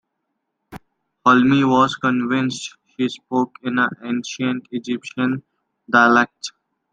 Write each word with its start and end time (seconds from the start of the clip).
Hulme 1.23 1.63
was 1.69 1.93
convinced 1.95 2.75
she 2.97 3.07
spoke 3.07 3.53
in 3.61 3.77
an 3.77 3.89
ancient 4.03 4.65
Egyptian 4.71 5.43
dialect. 5.87 6.53